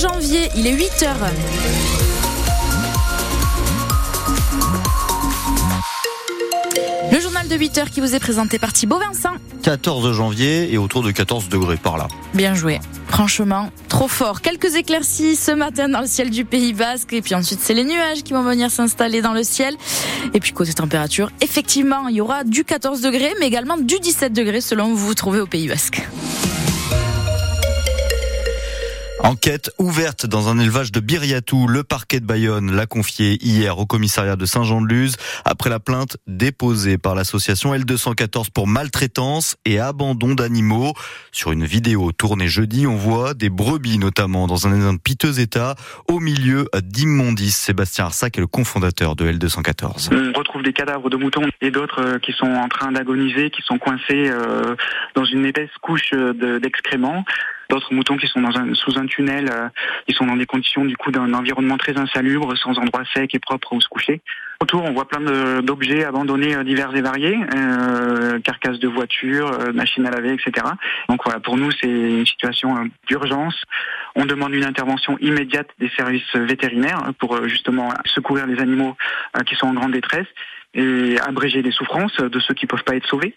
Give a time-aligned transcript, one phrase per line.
[0.00, 1.30] janvier, il est 8 heures.
[7.12, 9.34] Le journal de 8 heures qui vous est présenté par Thibaut Vincent.
[9.62, 12.08] 14 janvier et autour de 14 degrés par là.
[12.32, 12.80] Bien joué.
[13.08, 14.40] Franchement, trop fort.
[14.40, 17.12] Quelques éclaircies ce matin dans le ciel du Pays Basque.
[17.12, 19.76] Et puis ensuite, c'est les nuages qui vont venir s'installer dans le ciel.
[20.32, 24.32] Et puis côté température, effectivement, il y aura du 14 degrés, mais également du 17
[24.32, 26.08] degrés selon où vous vous trouvez au Pays Basque.
[29.22, 31.66] Enquête ouverte dans un élevage de Biriatou.
[31.66, 36.96] Le parquet de Bayonne l'a confié hier au commissariat de Saint-Jean-de-Luz après la plainte déposée
[36.96, 40.94] par l'association L214 pour maltraitance et abandon d'animaux.
[41.32, 45.74] Sur une vidéo tournée jeudi, on voit des brebis notamment dans un piteux état
[46.08, 47.58] au milieu d'immondices.
[47.58, 50.08] Sébastien Arsac est le cofondateur de L214.
[50.12, 53.62] On retrouve des cadavres de moutons et d'autres euh, qui sont en train d'agoniser, qui
[53.62, 54.74] sont coincés euh,
[55.14, 56.12] dans une épaisse couche
[56.60, 57.24] d'excréments
[57.70, 59.68] d'autres moutons qui sont dans un, sous un tunnel, euh,
[60.08, 63.38] ils sont dans des conditions du coup d'un environnement très insalubre, sans endroit sec et
[63.38, 64.20] propre où se coucher.
[64.62, 69.72] Autour, on voit plein d'objets abandonnés euh, divers et variés, euh, carcasses de voitures, euh,
[69.72, 70.66] machines à laver, etc.
[71.08, 72.74] Donc voilà, pour nous, c'est une situation
[73.08, 73.58] d'urgence.
[74.16, 78.96] On demande une intervention immédiate des services vétérinaires pour justement secourir les animaux
[79.46, 80.26] qui sont en grande détresse
[80.74, 83.34] et abréger les souffrances de ceux qui peuvent pas être sauvés.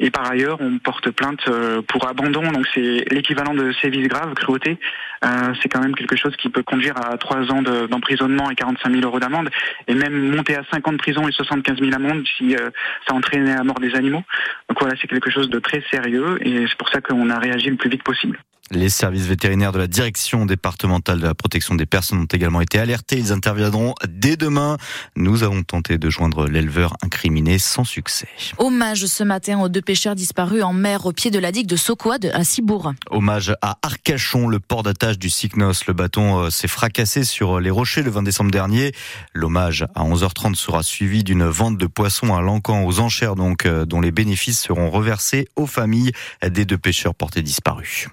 [0.00, 4.34] Et par ailleurs, on porte plainte euh, pour abandon, donc c'est l'équivalent de sévices graves,
[4.34, 4.78] cruauté.
[5.24, 8.90] Euh, c'est quand même quelque chose qui peut conduire à trois ans d'emprisonnement et 45
[8.92, 9.48] 000 euros d'amende,
[9.88, 12.70] et même monter à 5 ans de prison et 75 000 amendes si euh,
[13.08, 14.22] ça entraînait à mort des animaux.
[14.68, 17.70] Donc voilà, c'est quelque chose de très sérieux, et c'est pour ça qu'on a réagi
[17.70, 18.38] le plus vite possible.
[18.70, 22.78] Les services vétérinaires de la direction départementale de la protection des personnes ont également été
[22.78, 23.18] alertés.
[23.18, 24.78] Ils interviendront dès demain.
[25.16, 28.26] Nous avons tenté de joindre l'éleveur incriminé sans succès.
[28.56, 31.76] Hommage ce matin aux deux pêcheurs disparus en mer au pied de la digue de
[31.76, 32.94] Soquad à Cibourg.
[33.10, 35.86] Hommage à Arcachon, le port d'attache du Cycnos.
[35.86, 38.92] Le bâton euh, s'est fracassé sur les rochers le 20 décembre dernier.
[39.34, 43.84] L'hommage à 11h30 sera suivi d'une vente de poissons à l'encan aux enchères donc euh,
[43.84, 48.08] dont les bénéfices seront reversés aux familles des deux pêcheurs portés disparus.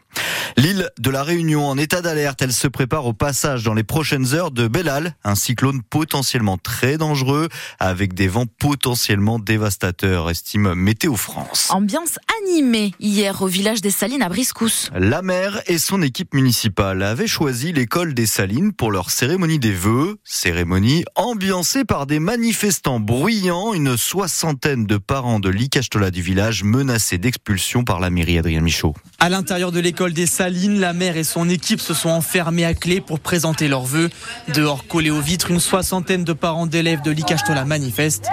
[0.58, 4.34] L'île de la Réunion en état d'alerte, elle se prépare au passage dans les prochaines
[4.34, 7.48] heures de Bellal, un cyclone potentiellement très dangereux
[7.80, 11.70] avec des vents potentiellement dévastateurs, estime Météo France.
[11.72, 14.90] Ambiance animée hier au village des Salines à Briscousse.
[14.96, 19.72] La maire et son équipe municipale avaient choisi l'école des Salines pour leur cérémonie des
[19.72, 26.64] vœux, cérémonie ambiancée par des manifestants bruyants, une soixantaine de parents de l'Icastola du village
[26.64, 28.96] menacés d'expulsion par la mairie Adrien Michaud.
[29.20, 32.74] À l'intérieur de l'école des Salines, la mère et son équipe se sont enfermés à
[32.74, 34.10] clé pour présenter leurs vœux.
[34.54, 38.28] Dehors, collés aux vitres, une soixantaine de parents d'élèves de l'Icachtola manifestent.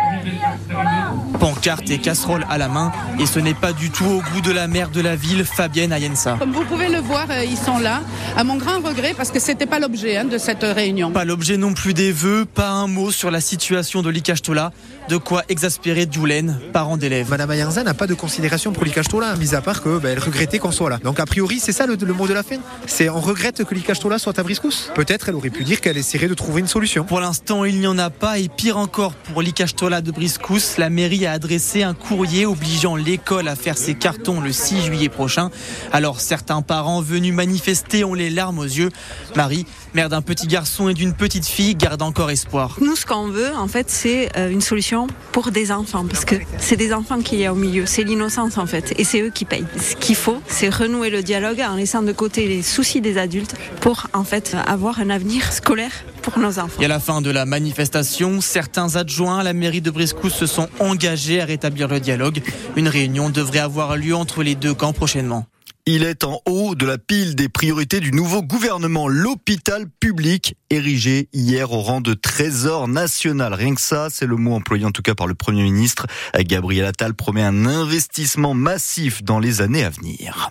[1.39, 2.93] Pancartes et casseroles à la main.
[3.21, 5.93] Et ce n'est pas du tout au goût de la maire de la ville, Fabienne
[5.93, 6.37] Ayensa.
[6.39, 8.01] Comme vous pouvez le voir, euh, ils sont là.
[8.37, 11.11] À mon grand regret, parce que c'était pas l'objet hein, de cette réunion.
[11.13, 14.73] Pas l'objet non plus des vœux, pas un mot sur la situation de l'Icachtola.
[15.09, 17.31] De quoi exaspérer Doulaine, parents d'élèves.
[17.31, 20.73] Madame Ayensa n'a pas de considération pour l'Icachtola, mis à part qu'elle ben, regrettait qu'on
[20.73, 20.99] soit là.
[21.03, 22.57] Donc a priori, c'est ça le, mot de la fin.
[22.87, 24.91] C'est on regrette que l'Icachtola soit à Briscous.
[24.95, 27.05] Peut-être elle aurait pu dire qu'elle essaierait de trouver une solution.
[27.05, 30.91] Pour l'instant, il n'y en a pas et pire encore pour l'Icachtola de Briscous, la
[30.91, 35.51] mairie a adressé un courrier obligeant l'école à faire ses cartons le 6 juillet prochain.
[35.93, 38.91] Alors certains parents venus manifester ont les larmes aux yeux.
[39.37, 42.77] Marie, mère d'un petit garçon et d'une petite fille, garde encore espoir.
[42.81, 46.37] Nous, ce qu'on veut, en fait, c'est euh, une solution pour des enfants, parce que
[46.59, 49.31] c'est des enfants qu'il y a au milieu, c'est l'innocence en fait, et c'est eux
[49.31, 49.67] qui payent.
[49.81, 53.55] Ce qu'il faut, c'est renouer le dialogue en laissant de côté les soucis des adultes
[53.81, 56.81] pour en fait avoir un avenir scolaire pour nos enfants.
[56.81, 60.45] Et à la fin de la manifestation, certains adjoints à la mairie de Briscou se
[60.45, 62.43] sont engagés à rétablir le dialogue.
[62.77, 65.47] Une réunion devrait avoir lieu entre les deux camps prochainement.
[65.87, 71.31] Il est en haut de la pile des priorités du nouveau gouvernement, l'hôpital public érigé
[71.33, 73.55] hier au rang de trésor national.
[73.55, 76.07] Rien que ça, c'est le mot employé en tout cas par le Premier ministre.
[76.41, 80.51] Gabriel Attal promet un investissement massif dans les années à venir.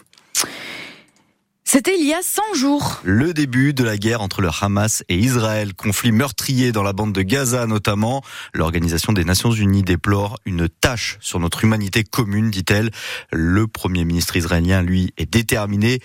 [1.70, 3.02] C'était il y a 100 jours.
[3.04, 7.12] Le début de la guerre entre le Hamas et Israël, conflit meurtrier dans la bande
[7.12, 8.24] de Gaza notamment.
[8.54, 12.90] L'Organisation des Nations Unies déplore une tâche sur notre humanité commune, dit-elle.
[13.34, 16.00] Le Premier ministre israélien, lui, est déterminé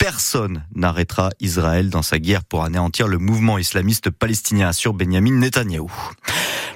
[0.00, 5.92] personne n'arrêtera Israël dans sa guerre pour anéantir le mouvement islamiste palestinien, sur Benjamin Netanyahou.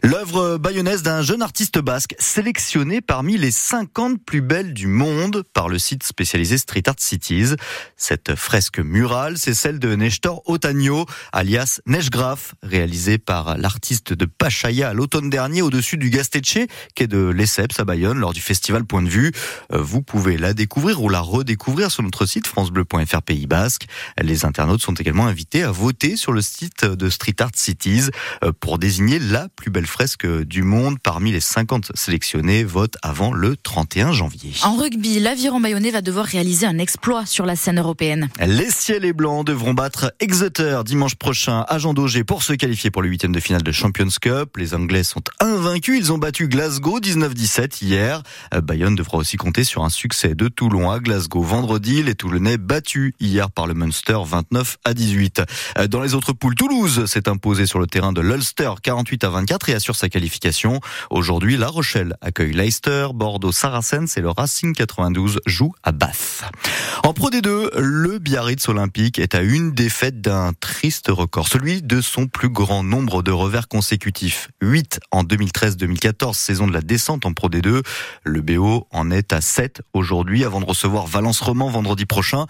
[0.03, 5.71] L'œuvre bayonnaise d'un jeune artiste basque sélectionné parmi les 50 plus belles du monde par
[5.71, 7.55] le site spécialisé Street Art Cities.
[7.97, 14.93] Cette fresque murale, c'est celle de Nestor Otagno, alias Neshgraf, réalisée par l'artiste de Pachaya
[14.93, 16.59] l'automne dernier au-dessus du Gasteche,
[16.99, 19.33] est de Lesseps à Bayonne, lors du festival Point de Vue.
[19.73, 23.87] Euh, vous pouvez la découvrir ou la redécouvrir sur notre site francebleu.fr Pays Basque.
[24.21, 28.11] Les internautes sont également invités à voter sur le site de Street Art Cities
[28.43, 32.65] euh, pour désigner la plus belle fresque du monde parmi les 50 sélectionnés.
[32.65, 34.53] Vote avant le 31 janvier.
[34.63, 38.29] En rugby, l'aviron bayonnais va devoir réaliser un exploit sur la scène européenne.
[38.45, 42.91] Les ciels et blancs devront battre Exeter dimanche prochain à Jean Daugé pour se qualifier
[42.91, 44.57] pour le huitième de finale de Champions Cup.
[44.57, 45.99] Les Anglais sont invaincus.
[45.99, 48.23] Ils ont battu Glasgow 19-17 hier.
[48.55, 52.03] Euh, Bayonne devra aussi compter sur un succès de Toulon à Glasgow vendredi.
[52.03, 55.43] Les Toulonnais battus hier par le Munster 29 à 18.
[55.79, 59.29] Euh, dans les autres poules, Toulouse s'est imposé sur le terrain de l'Ulster 48 à
[59.31, 60.81] 24 et assure sa qualification.
[61.11, 66.45] Aujourd'hui, La Rochelle accueille Leicester, Bordeaux, Saracens et le Racing 92 joue à Bath.
[67.03, 72.01] En Pro D2, le Biarritz Olympique est à une défaite d'un triste record, celui de
[72.01, 74.49] son plus grand nombre de revers consécutifs.
[74.63, 77.83] 8 en 2013-2014, saison de la descente en Pro D2.
[78.25, 82.47] Le BO en est à 7 aujourd'hui avant de recevoir Valence Roman vendredi prochain.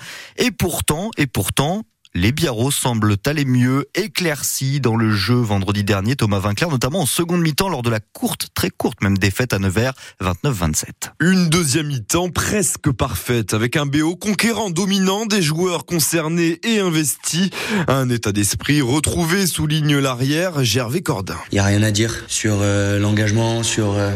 [0.50, 1.82] Pourtant, et pourtant,
[2.16, 6.14] les Biarros semblent aller mieux, éclaircis dans le jeu vendredi dernier.
[6.14, 9.58] Thomas Vinclair, notamment en seconde mi-temps lors de la courte, très courte même défaite à
[9.58, 10.84] Nevers, 29-27.
[11.18, 17.50] Une deuxième mi-temps presque parfaite, avec un BO conquérant, dominant, des joueurs concernés et investis.
[17.88, 21.38] Un état d'esprit retrouvé, souligne l'arrière Gervais Cordin.
[21.50, 23.94] Il n'y a rien à dire sur euh, l'engagement, sur...
[23.94, 24.14] Euh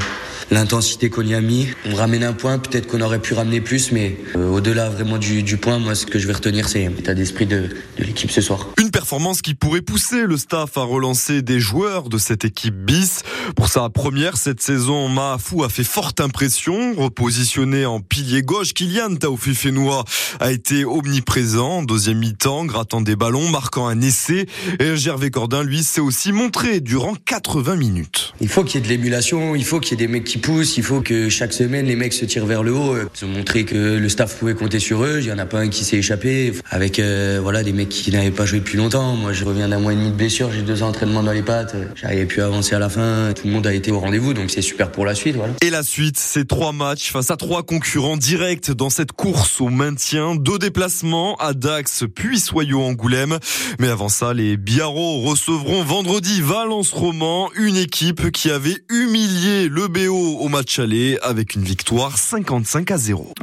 [0.50, 1.68] l'intensité qu'on y a mis.
[1.86, 5.42] On ramène un point, peut-être qu'on aurait pu ramener plus, mais euh, au-delà vraiment du,
[5.42, 7.68] du, point, moi ce que je vais retenir, c'est l'état d'esprit de,
[7.98, 8.68] de l'équipe ce soir.
[8.98, 13.22] Performance qui pourrait pousser le staff à relancer des joueurs de cette équipe bis.
[13.54, 16.94] Pour sa première cette saison, Mahafou a fait forte impression.
[16.96, 20.04] Repositionné en pilier gauche, Kylian Taoufifenois
[20.40, 21.84] a été omniprésent.
[21.84, 24.46] Deuxième mi-temps, grattant des ballons, marquant un essai.
[24.80, 28.34] Et Gervais Cordin, lui, s'est aussi montré durant 80 minutes.
[28.40, 30.38] Il faut qu'il y ait de l'émulation, il faut qu'il y ait des mecs qui
[30.38, 32.96] poussent, il faut que chaque semaine les mecs se tirent vers le haut.
[33.20, 35.18] Ils ont montré que le staff pouvait compter sur eux.
[35.20, 36.52] Il y en a pas un qui s'est échappé.
[36.68, 38.87] Avec euh, voilà des mecs qui n'avaient pas joué depuis longtemps.
[38.94, 41.76] Moi, je reviens d'un mois et demi de blessure, j'ai deux entraînements dans les pattes.
[41.94, 43.34] J'arrivais plus à avancer à la fin.
[43.34, 45.36] Tout le monde a été au rendez-vous, donc c'est super pour la suite.
[45.36, 45.52] Voilà.
[45.60, 49.68] Et la suite, c'est trois matchs face à trois concurrents directs dans cette course au
[49.68, 50.36] maintien.
[50.36, 53.38] Deux déplacements à Dax, puis Soyaux Angoulême.
[53.78, 59.88] Mais avant ça, les Biarros recevront vendredi Valence Roman, une équipe qui avait humilié le
[59.88, 63.34] BO au match aller avec une victoire 55 à 0.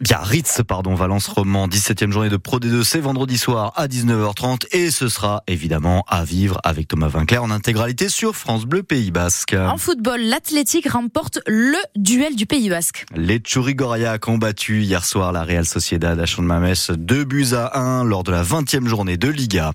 [0.00, 4.83] Biarritz, pardon, Valence Roman, 17e journée de Pro D2, c'est vendredi soir à 19h30 et
[4.90, 9.54] ce sera évidemment à vivre avec Thomas Vinclair en intégralité sur France Bleu Pays Basque.
[9.54, 13.06] En football, l'Athletic remporte le duel du Pays Basque.
[13.14, 18.04] Les Churigoriac ont battu hier soir la Real Sociedad à Champ-de-Mamès 2 buts à 1
[18.04, 19.72] lors de la 20e journée de Liga.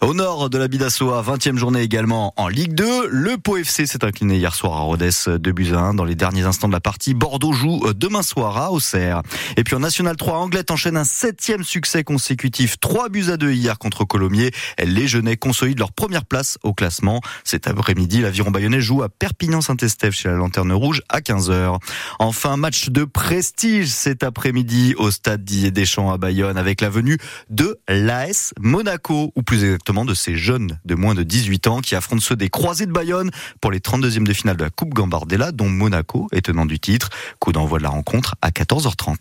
[0.00, 4.04] Au nord de la Bidassoa, 20e journée également en Ligue 2, le Pau FC s'est
[4.04, 6.80] incliné hier soir à Rodez 2 buts à 1 dans les derniers instants de la
[6.80, 7.14] partie.
[7.14, 9.22] Bordeaux joue euh, demain soir à Auxerre.
[9.56, 12.78] Et puis en National 3, Anglette enchaîne un septième succès consécutif.
[12.78, 14.51] 3 buts à 2 hier contre Colomiers.
[14.78, 17.20] Les Jeunets consolident leur première place au classement.
[17.44, 21.78] Cet après-midi, l'aviron bayonnais joue à Perpignan-Saint-Estève chez la Lanterne Rouge à 15h.
[22.18, 27.18] Enfin, match de prestige cet après-midi au stade Didier Deschamps à Bayonne avec la venue
[27.50, 31.94] de l'AS Monaco, ou plus exactement de ces jeunes de moins de 18 ans qui
[31.94, 35.52] affrontent ceux des Croisés de Bayonne pour les 32e de finale de la Coupe Gambardella
[35.52, 37.10] dont Monaco est tenant du titre.
[37.38, 39.16] Coup d'envoi de la rencontre à 14h30.